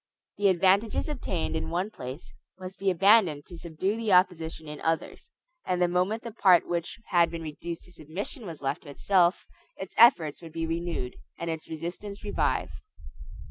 [0.39, 5.29] The advantages obtained in one place must be abandoned to subdue the opposition in others;
[5.63, 9.45] and the moment the part which had been reduced to submission was left to itself,
[9.77, 12.71] its efforts would be renewed, and its resistance revive.